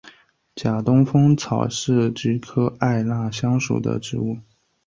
[0.55, 4.39] 假东风草是菊科艾纳香属的植物。